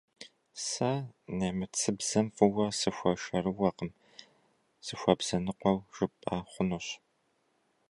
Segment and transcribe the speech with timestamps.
[0.65, 0.91] Сэ
[1.37, 3.91] нэмыцэбзэм фӏыуэ сыхуэшэрыуэкъым,
[4.85, 6.87] сыхуэбзэныкъуэу жыпӏэ хъунущ.